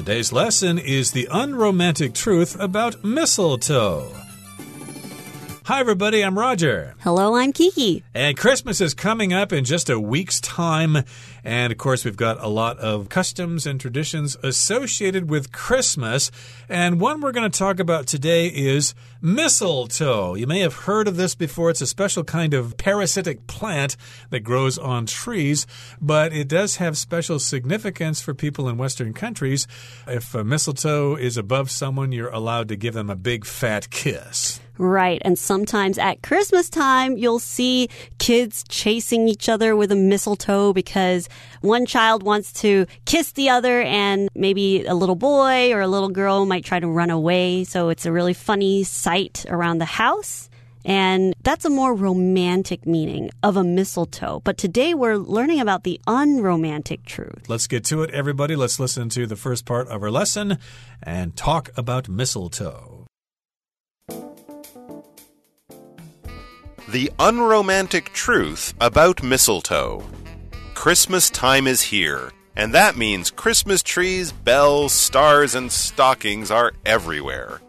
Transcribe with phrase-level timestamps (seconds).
[0.00, 4.19] Today's lesson is the unromantic truth about mistletoe.
[5.70, 6.24] Hi, everybody.
[6.24, 6.96] I'm Roger.
[6.98, 8.02] Hello, I'm Kiki.
[8.12, 11.04] And Christmas is coming up in just a week's time.
[11.44, 16.32] And of course, we've got a lot of customs and traditions associated with Christmas.
[16.68, 20.34] And one we're going to talk about today is mistletoe.
[20.34, 21.70] You may have heard of this before.
[21.70, 23.96] It's a special kind of parasitic plant
[24.30, 25.68] that grows on trees,
[26.00, 29.68] but it does have special significance for people in Western countries.
[30.08, 34.58] If a mistletoe is above someone, you're allowed to give them a big fat kiss.
[34.80, 35.20] Right.
[35.26, 41.28] And sometimes at Christmas time, you'll see kids chasing each other with a mistletoe because
[41.60, 46.08] one child wants to kiss the other and maybe a little boy or a little
[46.08, 47.64] girl might try to run away.
[47.64, 50.48] So it's a really funny sight around the house.
[50.82, 54.40] And that's a more romantic meaning of a mistletoe.
[54.44, 57.50] But today we're learning about the unromantic truth.
[57.50, 58.56] Let's get to it, everybody.
[58.56, 60.56] Let's listen to the first part of our lesson
[61.02, 62.89] and talk about mistletoe.
[66.90, 70.04] The unromantic truth about mistletoe.
[70.74, 77.60] Christmas time is here, and that means Christmas trees, bells, stars, and stockings are everywhere.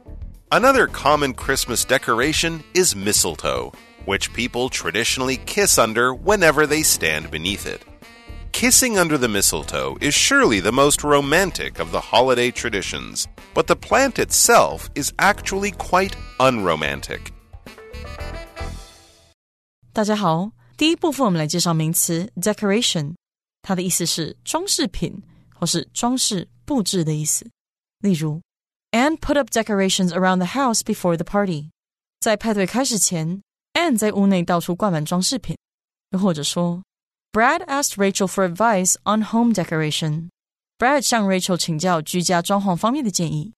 [0.52, 3.72] Another common Christmas decoration is mistletoe,
[4.06, 7.86] which people traditionally kiss under whenever they stand beneath it.
[8.54, 13.76] Kissing under the mistletoe is surely the most romantic of the holiday traditions, but the
[13.76, 17.32] plant itself is actually quite unromantic.
[19.94, 23.14] 大家好，第一部分我们来介绍名词 decoration，
[23.61, 25.22] 它的意思是装饰品
[25.53, 27.45] 或是装饰布置的意思。
[28.00, 28.42] 例如
[28.92, 31.72] ，Ann put up decorations around the house before the party。
[32.22, 33.42] 在派对开始前
[33.73, 35.58] ，Ann 在屋内到处挂满装饰品。
[36.12, 36.81] 又或者说
[37.34, 40.30] ，Brad asked Rachel for advice on home decoration。
[40.78, 43.52] Brad 向 Rachel 请教居家装潢方面的建议。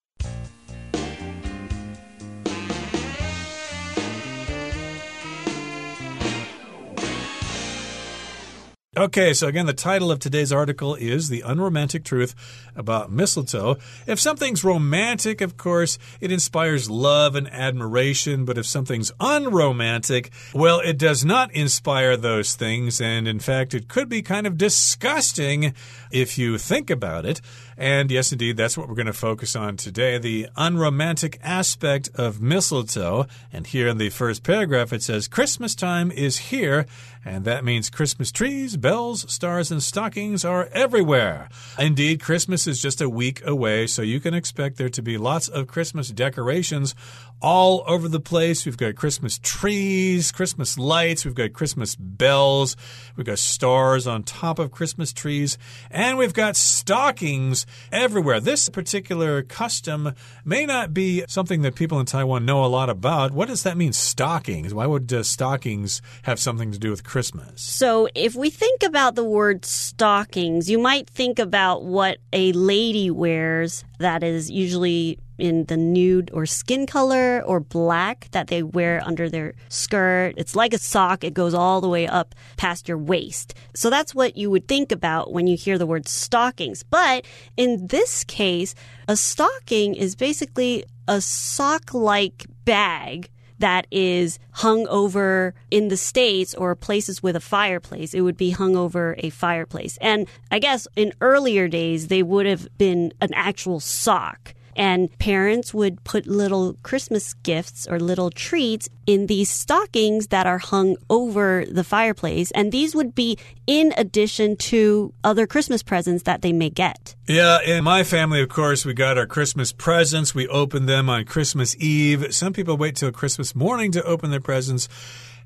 [8.95, 12.35] Okay, so again, the title of today's article is The Unromantic Truth
[12.75, 13.77] About Mistletoe.
[14.05, 20.79] If something's romantic, of course, it inspires love and admiration, but if something's unromantic, well,
[20.79, 25.73] it does not inspire those things, and in fact, it could be kind of disgusting
[26.11, 27.41] if you think about it.
[27.75, 32.39] And yes, indeed, that's what we're going to focus on today the unromantic aspect of
[32.39, 33.25] mistletoe.
[33.51, 36.85] And here in the first paragraph, it says, Christmas time is here.
[37.25, 41.47] And that means Christmas trees, bells, stars, and stockings are everywhere.
[41.79, 45.47] Indeed, Christmas is just a week away, so you can expect there to be lots
[45.47, 46.95] of Christmas decorations
[47.41, 48.66] all over the place.
[48.66, 52.75] We've got Christmas trees, Christmas lights, we've got Christmas bells,
[53.16, 55.57] we've got stars on top of Christmas trees,
[55.91, 58.40] and we've got stockings everywhere.
[58.41, 60.13] This particular custom
[60.44, 63.31] may not be something that people in Taiwan know a lot about.
[63.31, 64.73] What does that mean, stockings?
[64.73, 67.12] Why would uh, stockings have something to do with Christmas?
[67.56, 73.12] So, if we think about the word stockings, you might think about what a lady
[73.12, 79.02] wears that is usually in the nude or skin color or black that they wear
[79.06, 80.34] under their skirt.
[80.38, 83.53] It's like a sock, it goes all the way up past your waist.
[83.75, 86.84] So that's what you would think about when you hear the word stockings.
[86.84, 87.25] But
[87.57, 88.75] in this case,
[89.07, 93.29] a stocking is basically a sock like bag
[93.59, 98.14] that is hung over in the States or places with a fireplace.
[98.14, 99.97] It would be hung over a fireplace.
[100.02, 104.53] And I guess in earlier days, they would have been an actual sock.
[104.75, 110.57] And parents would put little Christmas gifts or little treats in these stockings that are
[110.57, 112.51] hung over the fireplace.
[112.51, 117.16] And these would be in addition to other Christmas presents that they may get.
[117.28, 120.35] Yeah, in my family, of course, we got our Christmas presents.
[120.35, 122.34] We opened them on Christmas Eve.
[122.34, 124.90] Some people wait till Christmas morning to open their presents.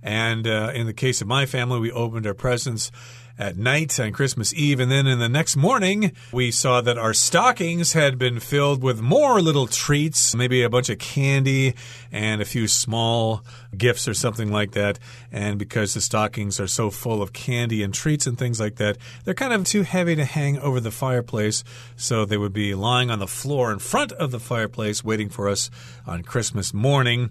[0.01, 2.91] And uh, in the case of my family, we opened our presents
[3.39, 4.79] at night on Christmas Eve.
[4.79, 9.01] And then in the next morning, we saw that our stockings had been filled with
[9.01, 11.75] more little treats, maybe a bunch of candy
[12.11, 13.43] and a few small
[13.77, 14.99] gifts or something like that.
[15.31, 18.97] And because the stockings are so full of candy and treats and things like that,
[19.23, 21.63] they're kind of too heavy to hang over the fireplace.
[21.95, 25.47] So they would be lying on the floor in front of the fireplace waiting for
[25.47, 25.69] us
[26.05, 27.29] on Christmas morning.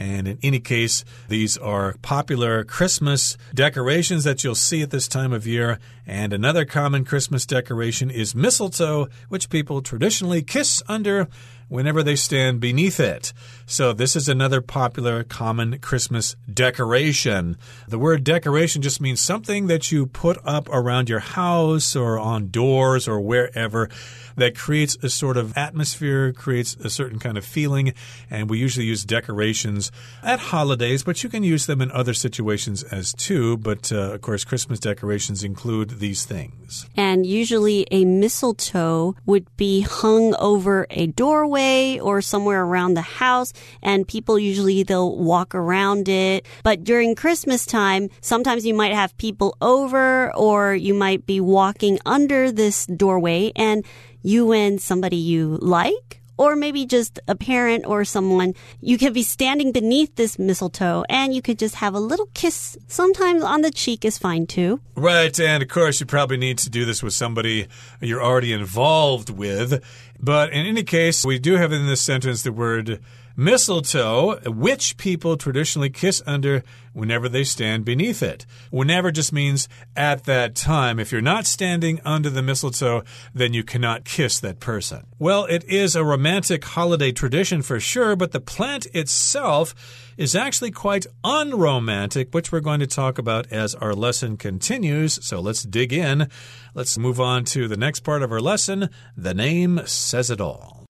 [0.00, 5.30] And in any case, these are popular Christmas decorations that you'll see at this time
[5.30, 5.78] of year.
[6.06, 11.28] And another common Christmas decoration is mistletoe, which people traditionally kiss under
[11.70, 13.32] whenever they stand beneath it.
[13.64, 17.56] So, this is another popular common Christmas decoration.
[17.88, 22.50] The word decoration just means something that you put up around your house or on
[22.50, 23.88] doors or wherever
[24.36, 27.94] that creates a sort of atmosphere, creates a certain kind of feeling.
[28.28, 29.92] And we usually use decorations
[30.22, 33.56] at holidays, but you can use them in other situations as too.
[33.58, 36.88] But uh, of course, Christmas decorations include these things.
[36.96, 41.59] And usually a mistletoe would be hung over a doorway
[42.00, 43.52] or somewhere around the house.
[43.82, 46.46] And people usually they'll walk around it.
[46.62, 51.98] But during Christmas time, sometimes you might have people over or you might be walking
[52.06, 53.84] under this doorway and
[54.22, 59.22] you and somebody you like or maybe just a parent or someone, you could be
[59.22, 62.78] standing beneath this mistletoe and you could just have a little kiss.
[62.88, 64.80] Sometimes on the cheek is fine too.
[64.94, 65.38] Right.
[65.38, 67.68] And of course, you probably need to do this with somebody
[68.00, 69.84] you're already involved with.
[70.22, 73.00] But in any case, we do have in this sentence the word
[73.36, 78.46] mistletoe, which people traditionally kiss under whenever they stand beneath it.
[78.70, 80.98] Whenever just means at that time.
[80.98, 83.02] If you're not standing under the mistletoe,
[83.34, 85.06] then you cannot kiss that person.
[85.18, 89.74] Well, it is a romantic holiday tradition for sure, but the plant itself
[90.16, 95.24] is actually quite unromantic, which we're going to talk about as our lesson continues.
[95.24, 96.28] So let's dig in.
[96.74, 98.90] Let's move on to the next part of our lesson.
[99.16, 100.84] The name says it all.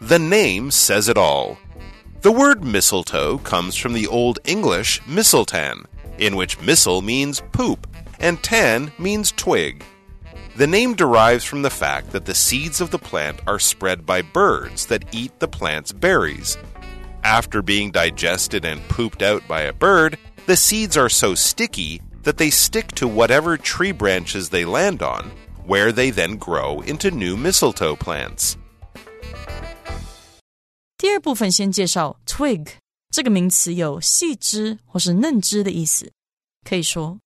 [0.00, 1.58] The name says it all.
[2.20, 5.84] The word mistletoe comes from the Old English mistiltan,
[6.18, 7.86] in which mistle means poop
[8.18, 9.84] and tan means twig.
[10.56, 14.22] The name derives from the fact that the seeds of the plant are spread by
[14.22, 16.58] birds that eat the plant's berries.
[17.22, 22.36] After being digested and pooped out by a bird, the seeds are so sticky that
[22.36, 25.30] they stick to whatever tree branches they land on,
[25.64, 28.56] where they then grow into new mistletoe plants.
[30.97, 32.67] 第二部分先介绍 twig
[33.09, 36.11] 这个名词有细枝或是嫩枝的意思，
[36.63, 37.19] 可以说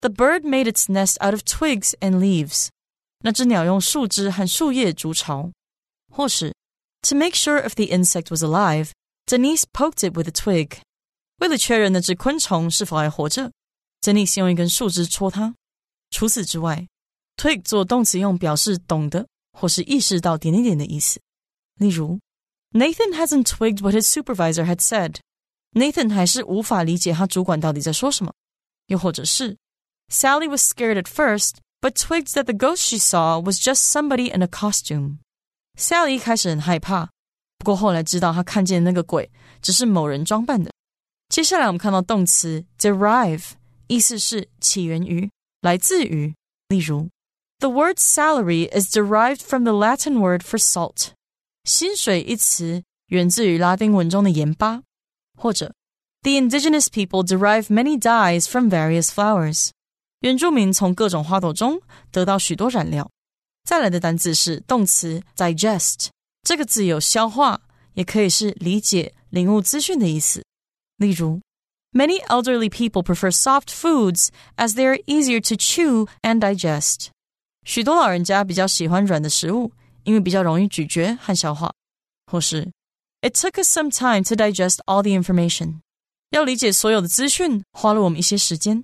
[0.00, 2.68] The bird made its nest out of twigs and leaves。
[3.20, 5.50] 那只鸟用树枝和树叶筑巢，
[6.12, 6.54] 或是
[7.02, 8.90] To make sure if the insect was alive,
[9.26, 10.78] Denise poked it with a twig。
[11.38, 13.50] 为了确认那只昆虫是否还活着，
[14.00, 15.54] Denise 用一根树枝戳它。
[16.10, 16.86] 除此之外，
[17.36, 21.20] twig 做动词用表示懂得或是意识到点点点的意思，
[21.78, 22.18] 例如。
[22.72, 25.16] Nathan hasn't twigged what his supervisor had said.
[25.72, 28.32] Nathan 还是无法理解他主管到底在说什么。
[28.88, 29.56] 又或者是
[30.10, 34.32] Sally was scared at first, but twigged that the ghost she saw was just somebody
[34.34, 35.18] in a costume.
[35.78, 37.08] Sally 一开始很害怕，
[37.58, 39.30] 不过后来知道她看见那个鬼
[39.62, 40.70] 只是某人装扮的。
[41.28, 43.52] 接下来我们看到动词 derive，
[43.86, 45.30] 意思是起源于、
[45.62, 46.34] 来自于。
[46.68, 47.08] 例如，
[47.58, 51.12] The word salary is derived from the Latin word for salt.
[51.68, 54.82] 薪水一词源自于拉丁文中的盐巴，
[55.36, 55.74] 或者
[56.22, 59.70] The indigenous people derive many dyes from various flowers。
[60.20, 61.80] 原住民从各种花朵中
[62.10, 63.10] 得到许多染料。
[63.64, 66.08] 再来的单字是动词 digest，
[66.42, 67.60] 这个字有消化，
[67.94, 70.42] 也可以是理解、领悟资讯的意思。
[70.96, 71.40] 例如，
[71.92, 77.08] Many elderly people prefer soft foods as they are easier to chew and digest。
[77.64, 79.72] 许多老人家比较喜欢软的食物。
[80.03, 81.71] 因为比较容易咀嚼和消化，
[82.25, 82.71] 或是
[83.21, 85.81] It took us some time to digest all the information。
[86.29, 88.83] 要理解所有的资讯，花了我们一些时间。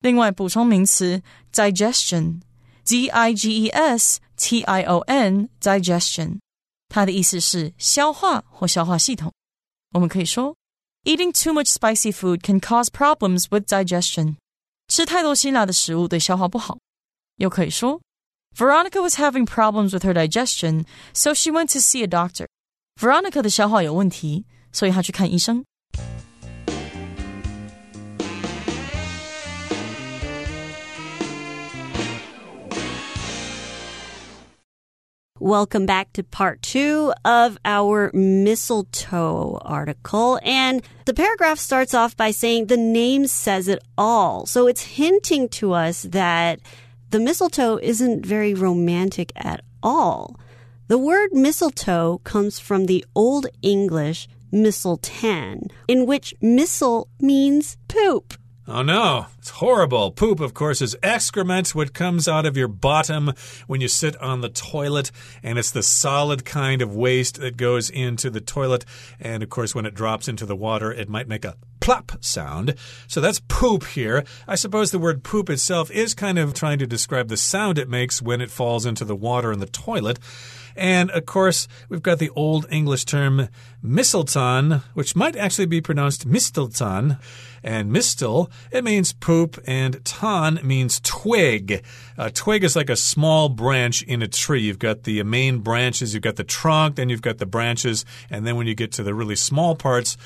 [0.00, 1.22] 另外，补充名词
[1.52, 6.38] digestion，d i g e s t i o n，digestion，
[6.88, 9.32] 它的意思是消化或消化系统。
[9.92, 10.56] 我们可以说
[11.04, 14.36] ，Eating too much spicy food can cause problems with digestion。
[14.88, 16.78] 吃太多辛辣的食物对消化不好。
[17.36, 18.00] 又可以说
[18.55, 22.45] Veronica was having problems with her digestion, so she went to see a doctor.
[22.99, 25.63] Veronica 的消化有问题，所以她去看医生。
[35.39, 40.39] Welcome back to part two of our mistletoe article.
[40.43, 44.45] And the paragraph starts off by saying the name says it all.
[44.45, 46.59] So it's hinting to us that
[47.16, 50.38] the mistletoe isn't very romantic at all.
[50.88, 58.34] The word mistletoe comes from the Old English mistletoe, in which mistle means poop.
[58.68, 60.10] Oh no, it's horrible.
[60.10, 63.32] Poop, of course, is excrement, what comes out of your bottom
[63.66, 65.10] when you sit on the toilet,
[65.42, 68.84] and it's the solid kind of waste that goes into the toilet.
[69.18, 71.56] And of course, when it drops into the water, it might make a
[71.86, 72.74] plop sound.
[73.06, 74.24] So that's poop here.
[74.48, 77.88] I suppose the word poop itself is kind of trying to describe the sound it
[77.88, 80.18] makes when it falls into the water in the toilet.
[80.74, 83.48] And of course, we've got the Old English term
[83.82, 87.20] mistletoe, which might actually be pronounced mistelton.
[87.62, 91.84] And mistle, it means poop, and ton means twig.
[92.16, 94.60] A twig is like a small branch in a tree.
[94.60, 98.46] You've got the main branches, you've got the trunk, then you've got the branches, and
[98.46, 100.16] then when you get to the really small parts,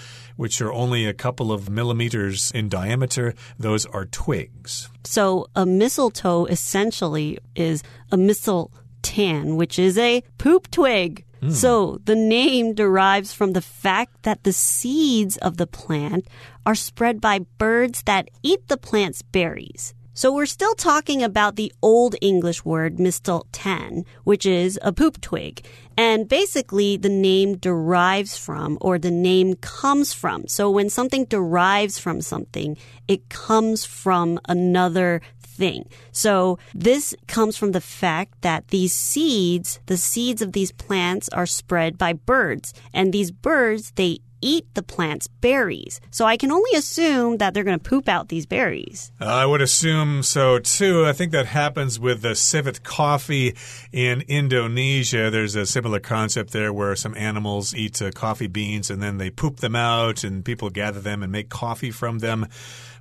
[0.40, 4.88] which are only a couple of millimeters in diameter, those are twigs.
[5.04, 11.26] So a mistletoe essentially is a mistle tan, which is a poop twig.
[11.42, 11.52] Mm.
[11.52, 16.26] So the name derives from the fact that the seeds of the plant
[16.64, 19.92] are spread by birds that eat the plant's berries.
[20.12, 25.64] So we're still talking about the old English word mistletoe, which is a poop twig.
[25.96, 30.48] And basically the name derives from or the name comes from.
[30.48, 32.76] So when something derives from something,
[33.06, 35.88] it comes from another thing.
[36.10, 41.46] So this comes from the fact that these seeds, the seeds of these plants are
[41.46, 42.74] spread by birds.
[42.92, 46.00] And these birds, they eat the plant's berries.
[46.10, 49.12] So I can only assume that they're going to poop out these berries.
[49.20, 51.06] I would assume so too.
[51.06, 53.54] I think that happens with the civet coffee
[53.92, 55.30] in Indonesia.
[55.30, 59.30] There's a similar concept there where some animals eat uh, coffee beans and then they
[59.30, 62.46] poop them out and people gather them and make coffee from them.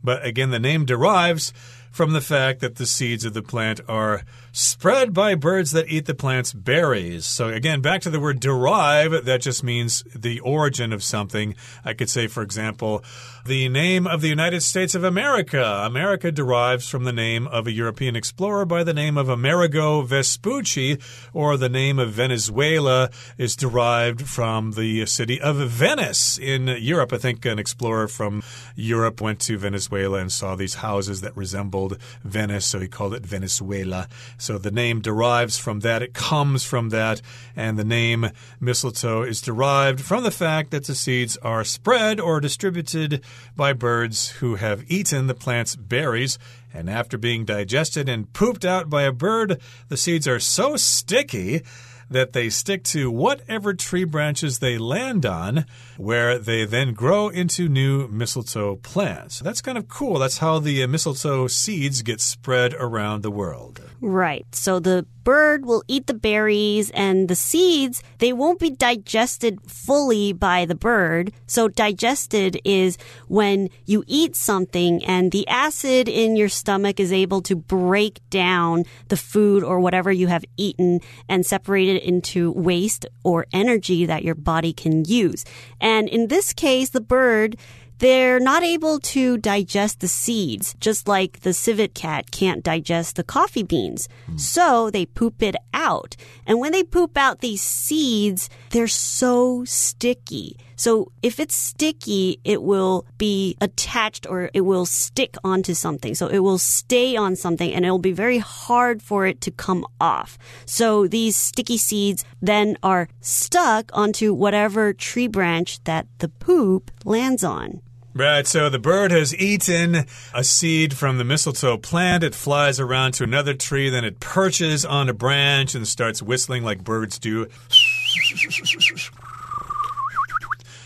[0.04, 1.54] But again, the name derives
[1.92, 6.06] from the fact that the seeds of the plant are spread by birds that eat
[6.06, 7.26] the plant's berries.
[7.26, 11.56] So, again, back to the word derive, that just means the origin of something.
[11.84, 13.04] I could say, for example,
[13.50, 15.82] the name of the United States of America.
[15.84, 21.00] America derives from the name of a European explorer by the name of Amerigo Vespucci,
[21.34, 27.12] or the name of Venezuela is derived from the city of Venice in Europe.
[27.12, 28.44] I think an explorer from
[28.76, 33.26] Europe went to Venezuela and saw these houses that resembled Venice, so he called it
[33.26, 34.08] Venezuela.
[34.38, 37.20] So the name derives from that, it comes from that,
[37.56, 38.30] and the name
[38.60, 43.24] mistletoe is derived from the fact that the seeds are spread or distributed
[43.56, 46.38] by birds who have eaten the plant's berries.
[46.74, 51.64] And after being digested and pooped out by a bird, the seeds are so sticky
[52.10, 55.66] that they stick to whatever tree branches they land on,
[55.98, 59.40] where they then grow into new mistletoe plants.
[59.40, 60.20] That's kind of cool.
[60.20, 63.82] That's how the mistletoe seeds get spread around the world.
[64.02, 64.46] Right.
[64.56, 70.32] So the bird will eat the berries and the seeds, they won't be digested fully
[70.32, 71.34] by the bird.
[71.48, 77.42] So digested is when you eat something and the acid in your stomach is able
[77.42, 83.06] to break down the food or whatever you have eaten and separate it into waste
[83.24, 85.44] or energy that your body can use.
[85.82, 87.58] And in this case, the bird
[88.00, 93.24] they're not able to digest the seeds, just like the civet cat can't digest the
[93.24, 94.08] coffee beans.
[94.30, 94.40] Mm.
[94.40, 96.16] So they poop it out.
[96.48, 100.58] And when they poop out these seeds, they're so sticky.
[100.80, 106.16] So if it's sticky, it will be attached or it will stick onto something.
[106.16, 109.52] So it will stay on something and it will be very hard for it to
[109.52, 110.38] come off.
[110.66, 117.44] So these sticky seeds then are stuck onto whatever tree branch that the poop lands
[117.44, 117.82] on.
[118.20, 122.22] Right, so the bird has eaten a seed from the mistletoe plant.
[122.22, 126.66] It flies around to another tree, then it perches on a branch and starts whistling
[126.66, 127.48] like birds do.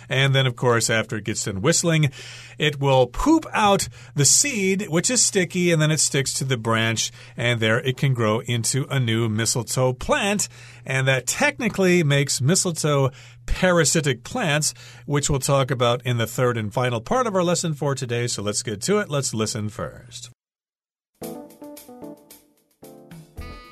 [0.08, 2.12] And then, of course, after it gets done whistling,
[2.57, 6.57] it will poop out the seed, which is sticky, and then it sticks to the
[6.57, 10.48] branch, and there it can grow into a new mistletoe plant.
[10.86, 13.12] And that technically makes mistletoe
[13.45, 14.74] parasitic plants,
[15.05, 18.27] which we'll talk about in the third and final part of our lesson for today.
[18.27, 19.10] So let's get to it.
[19.10, 20.29] Let's listen first.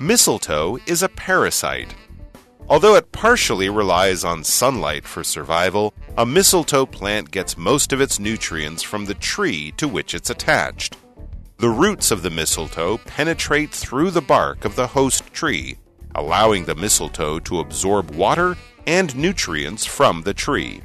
[0.00, 1.94] Mistletoe is a parasite.
[2.69, 8.19] Although it partially relies on sunlight for survival, a mistletoe plant gets most of its
[8.19, 10.97] nutrients from the tree to which it's attached.
[11.59, 15.77] The roots of the mistletoe penetrate through the bark of the host tree,
[16.13, 20.81] allowing the mistletoe to absorb water and nutrients from the tree.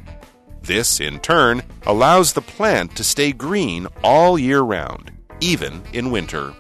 [0.62, 5.11] This, in turn, allows the plant to stay green all year round,
[5.41, 6.55] even in winter.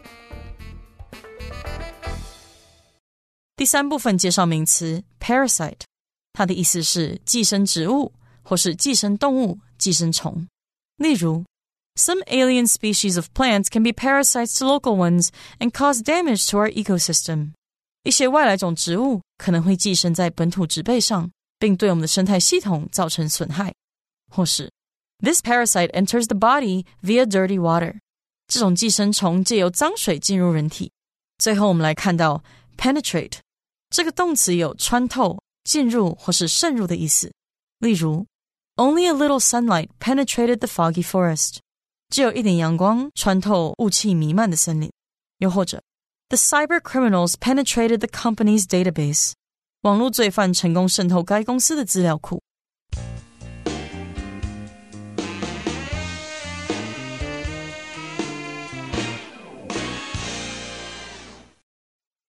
[3.54, 5.80] 第三部分介绍名词 parasite，
[6.32, 8.12] 它的意思是寄生植物
[8.42, 10.46] 或是寄生动物、寄生虫。
[10.96, 11.44] 例如，
[11.94, 16.72] Some alien species of plants can be parasites to local ones and cause damage to our
[16.72, 17.52] ecosystem。
[18.04, 23.74] 一些外来种植物可能会寄生在本土植被上，并对我们的生态系统造成损害。
[24.30, 24.70] 或是
[25.18, 27.98] This parasite enters the body via dirty water.
[28.48, 30.90] 这种寄生虫借由脏水进入人体。
[31.36, 32.42] 最后，我们来看到
[32.78, 33.34] penetrate
[33.89, 37.31] 这个动词有穿透、进入或是渗入的意思。
[37.79, 38.25] 例如
[38.75, 41.57] ，Only a little sunlight penetrated the foggy forest。
[42.09, 44.91] 只有一点阳光穿透雾气弥漫的森林。
[45.39, 45.81] 又或者
[46.29, 49.33] ，The cyber criminals penetrated the company's database。
[49.81, 52.41] 网络罪犯成功渗透该公司的资料库。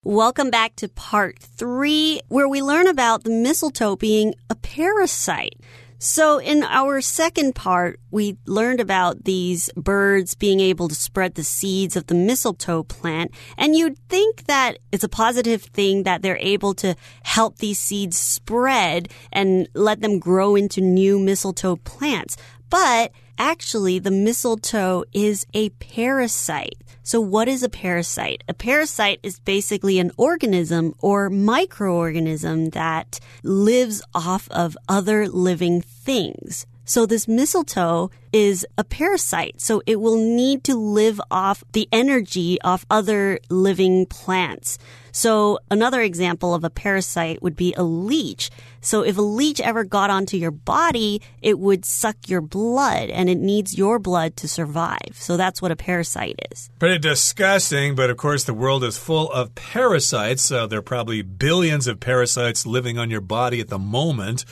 [0.09, 5.61] Welcome back to part three, where we learn about the mistletoe being a parasite.
[5.99, 11.45] So, in our second part, we learned about these birds being able to spread the
[11.45, 13.33] seeds of the mistletoe plant.
[13.59, 18.17] And you'd think that it's a positive thing that they're able to help these seeds
[18.17, 22.39] spread and let them grow into new mistletoe plants.
[22.71, 26.77] But actually, the mistletoe is a parasite.
[27.03, 28.45] So what is a parasite?
[28.49, 36.67] A parasite is basically an organism or microorganism that lives off of other living things.
[36.85, 39.61] So this mistletoe is a parasite.
[39.61, 44.79] So it will need to live off the energy of other living plants.
[45.13, 48.51] So another example of a parasite would be a leech.
[48.81, 53.29] So if a leech ever got onto your body, it would suck your blood and
[53.29, 55.15] it needs your blood to survive.
[55.15, 56.71] So that's what a parasite is.
[56.79, 60.43] Pretty disgusting, but of course the world is full of parasites.
[60.43, 64.45] So there are probably billions of parasites living on your body at the moment.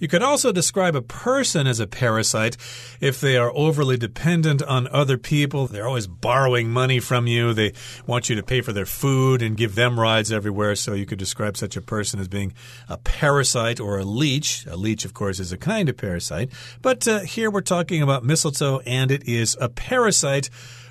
[0.00, 2.56] You could also describe a person as a parasite
[3.00, 5.66] if they are overly dependent on other people.
[5.66, 7.54] They're always borrowing money from you.
[7.54, 7.72] They
[8.06, 10.76] want you to pay for their food and give them rides everywhere.
[10.76, 12.52] So you could describe such a person as being
[12.88, 14.66] a parasite or a leech.
[14.66, 16.52] A leech, of course, is a kind of parasite.
[16.82, 20.50] But uh, here we're talking about mistletoe, and it is a parasite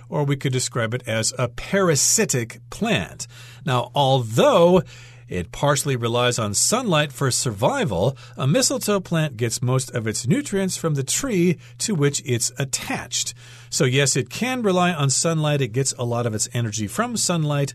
[0.09, 3.25] or we could describe it as a parasitic plant.
[3.65, 4.83] Now, although
[5.27, 8.17] it partially relies on sunlight for survival.
[8.37, 13.33] A mistletoe plant gets most of its nutrients from the tree to which it's attached.
[13.69, 15.61] So, yes, it can rely on sunlight.
[15.61, 17.73] It gets a lot of its energy from sunlight,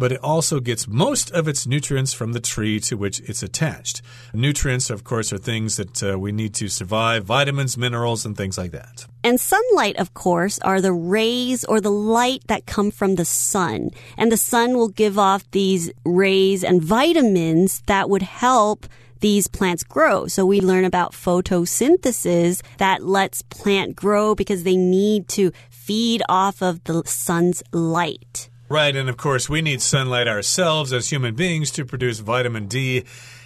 [0.00, 4.00] but it also gets most of its nutrients from the tree to which it's attached.
[4.32, 8.56] Nutrients, of course, are things that uh, we need to survive vitamins, minerals, and things
[8.56, 9.06] like that.
[9.22, 13.90] And sunlight, of course, are the rays or the light that come from the sun.
[14.16, 18.86] And the sun will give off these rays and vitamins that would help
[19.20, 20.26] these plants grow.
[20.26, 26.62] So we learn about photosynthesis that lets plant grow because they need to feed off
[26.62, 28.49] of the sun's light.
[28.70, 33.02] Right, and of course, we need sunlight ourselves as human beings to produce vitamin D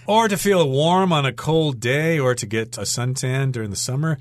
[0.07, 3.77] or to feel warm on a cold day or to get a suntan during the
[3.77, 4.19] summer.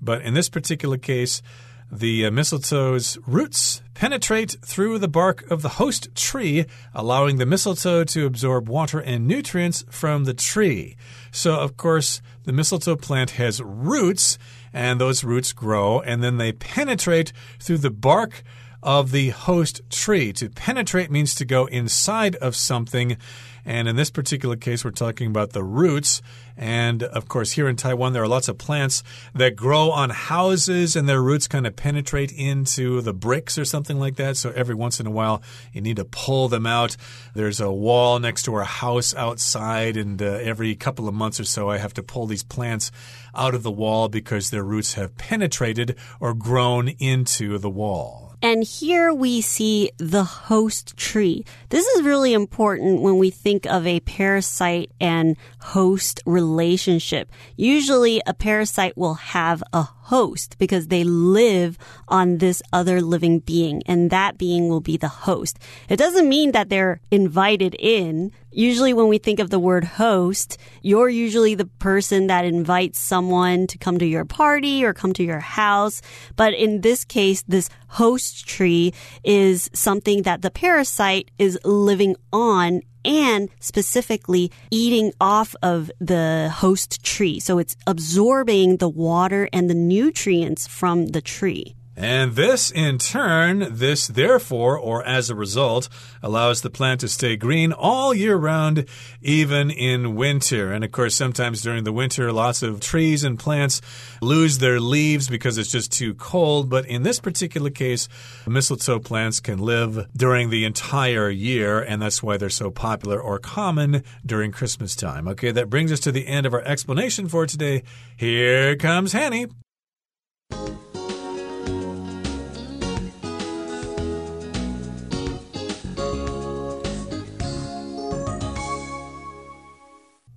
[0.00, 1.42] But in this particular case,
[1.90, 8.04] the uh, mistletoe's roots penetrate through the bark of the host tree, allowing the mistletoe
[8.04, 10.96] to absorb water and nutrients from the tree.
[11.32, 14.38] So, of course, the mistletoe plant has roots,
[14.72, 18.44] and those roots grow, and then they penetrate through the bark
[18.84, 20.32] of the host tree.
[20.34, 23.16] To penetrate means to go inside of something.
[23.64, 26.20] And in this particular case, we're talking about the roots.
[26.54, 29.02] And of course, here in Taiwan, there are lots of plants
[29.34, 33.98] that grow on houses and their roots kind of penetrate into the bricks or something
[33.98, 34.36] like that.
[34.36, 35.42] So every once in a while,
[35.72, 36.96] you need to pull them out.
[37.34, 41.44] There's a wall next to our house outside, and uh, every couple of months or
[41.44, 42.92] so, I have to pull these plants
[43.34, 48.23] out of the wall because their roots have penetrated or grown into the wall.
[48.44, 51.46] And here we see the host tree.
[51.70, 57.32] This is really important when we think of a parasite and host relationship.
[57.56, 63.82] Usually a parasite will have a host because they live on this other living being
[63.86, 65.58] and that being will be the host.
[65.88, 68.30] It doesn't mean that they're invited in.
[68.54, 73.66] Usually when we think of the word host, you're usually the person that invites someone
[73.66, 76.00] to come to your party or come to your house.
[76.36, 82.82] But in this case, this host tree is something that the parasite is living on
[83.04, 87.40] and specifically eating off of the host tree.
[87.40, 91.74] So it's absorbing the water and the nutrients from the tree.
[91.96, 95.88] And this, in turn, this therefore, or as a result,
[96.22, 98.86] allows the plant to stay green all year round,
[99.22, 100.72] even in winter.
[100.72, 103.80] And of course, sometimes during the winter, lots of trees and plants
[104.20, 106.68] lose their leaves because it's just too cold.
[106.68, 108.08] But in this particular case,
[108.46, 113.38] mistletoe plants can live during the entire year, and that's why they're so popular or
[113.38, 115.28] common during Christmas time.
[115.28, 117.84] Okay, that brings us to the end of our explanation for today.
[118.16, 119.46] Here comes Hanny.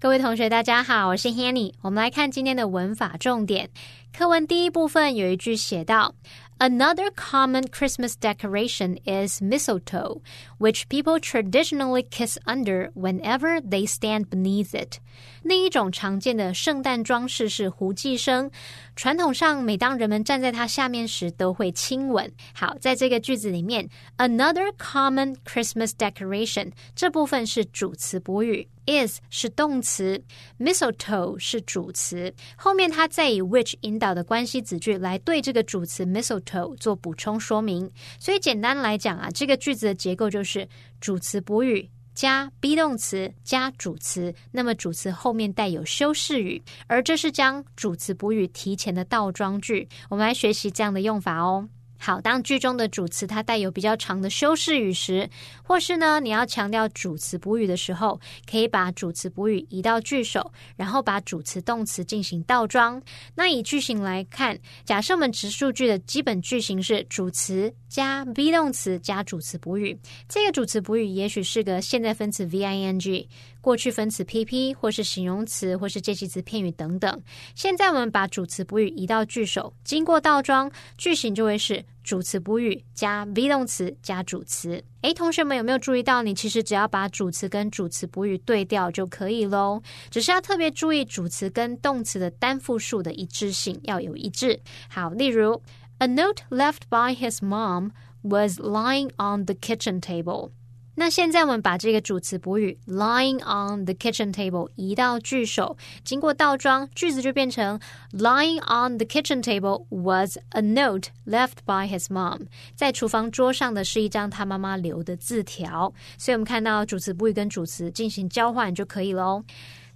[0.00, 1.72] 各位同学，大家好，我是 Hanny。
[1.80, 3.70] 我们来看今天的文法重点。
[4.12, 6.14] 课文第一部分有一句写到。
[6.58, 10.20] Another common Christmas decoration is mistletoe,
[10.58, 15.00] which people traditionally kiss under whenever they stand beneath it.
[15.47, 18.51] 另一种常见的圣诞装饰是胡寄生，
[18.97, 22.29] 传统上每当人们站在它下面时，都会亲吻。
[22.53, 28.67] 好，在这个句子里面，another common Christmas decoration 这部分是主词补语。
[28.87, 30.23] is 是动词
[30.57, 37.91] ，mistletoe 是主词，后面它再以 which 引导的关系子句来对这个主词 mistletoe 做补充说明。
[38.17, 40.65] 所以简单来讲啊，这个句子的结构就是
[41.01, 49.87] 主词补语加 be 动词加主词，那么主词后面带有修饰语，而这是将主词补语提前的倒装句。
[50.09, 51.69] 我们来学习这样的用法哦。
[51.97, 55.29] 好，当句中的主词它带有比较长的修饰语时，
[55.63, 63.01] 或是呢你要强调主词补语的时候，可以把主词补语移到句首，然后把主词动词进行倒装。
[63.35, 69.97] 那以句型来看，假设我们直述句的基本句型是主词加 be 动词加主词补语，
[70.29, 73.27] 这个主词补语也许是个现在分词 v i n g。
[73.61, 77.21] 过去分词 pp 或是形容词或是介系词片语等等。
[77.55, 84.83] 现在我们把主词补语移到句首，经过倒装，句型就会是主词补语加 be 动词加主词。
[85.01, 89.81] 诶，同学们有没有注意到，你其实只要把主词跟主词补语对调就可以喽？
[90.09, 94.59] 只是要特别注意主词跟动词的单复数的一致性要有一致。
[94.89, 95.61] 好，例如
[95.99, 97.91] ，A note left by his mom
[98.21, 100.51] was lying on the kitchen table。
[100.99, 107.79] 那现在我们把这个主词补语 lying on the kitchen table 移到句首，经过倒装，句子就变成
[108.13, 112.47] lying on the kitchen table was a note left by his mom。
[112.75, 115.93] 在厨房桌上的是一张他妈妈留的字条。
[116.17, 119.43] 所以我们看到主词补语跟主词进行交换就可以喽。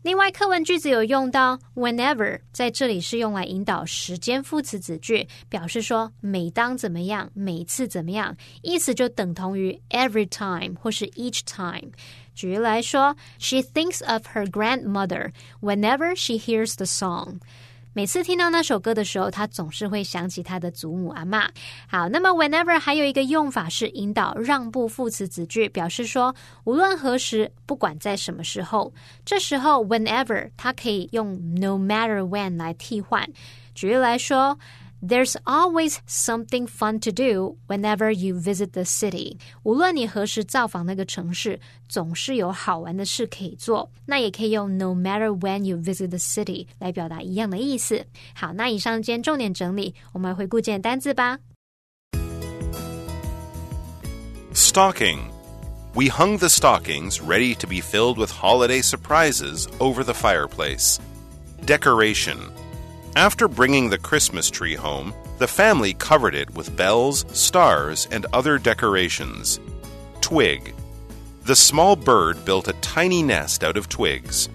[0.03, 11.91] 另外，课文句子有用到 whenever，在这里是用来引导时间副词子句，表示说每当怎么样，每次怎么样，意思就等同于 every time 或是 each time。
[12.33, 17.39] 举例来说，She thinks of her grandmother whenever she hears the song。
[17.93, 21.49] 每次听到那首歌的时候，他总是会想起他的祖母阿妈。
[21.87, 28.93] 好，那么 whenever 还有一个用法是引导让步副词子句，表示说无论何时，不管在什么时候，
[29.25, 33.27] 这时候 whenever 它可以用 no matter when 来替换。
[33.75, 34.57] 举例来说。
[35.06, 39.36] There's always something fun to do whenever you visit the city。
[39.62, 43.92] 无论你何时造访那个城市，总是有好玩的事可以做。
[44.06, 48.06] 那也可以用 No matter when you visit the city 来表达一样的意思。
[48.34, 51.38] 好，那以上今天重点整理，我们来回顾今天单字吧。
[54.54, 55.18] Stocking.
[55.94, 60.98] We hung the stockings ready to be filled with holiday surprises over the fireplace.
[61.64, 62.36] Decoration.
[63.15, 68.57] After bringing the Christmas tree home, the family covered it with bells, stars, and other
[68.57, 69.59] decorations.
[70.21, 70.73] Twig.
[71.43, 74.47] The small bird built a tiny nest out of twigs.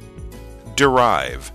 [0.75, 1.53] Derive.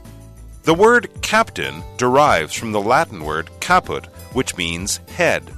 [0.64, 5.52] The word captain derives from the Latin word caput, which means head.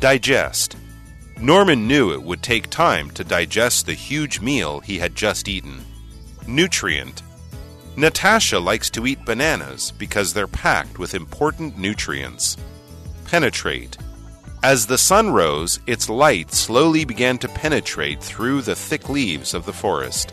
[0.00, 0.76] Digest.
[1.38, 5.84] Norman knew it would take time to digest the huge meal he had just eaten.
[6.48, 7.22] Nutrient.
[7.96, 12.56] Natasha likes to eat bananas because they're packed with important nutrients.
[13.26, 13.98] Penetrate.
[14.62, 19.66] As the sun rose, its light slowly began to penetrate through the thick leaves of
[19.66, 20.32] the forest.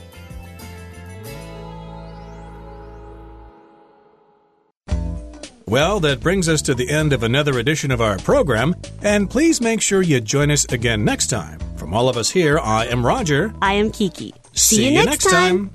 [5.65, 9.61] Well, that brings us to the end of another edition of our program, and please
[9.61, 11.59] make sure you join us again next time.
[11.75, 13.53] From all of us here, I am Roger.
[13.61, 14.33] I am Kiki.
[14.53, 15.71] See, you next time.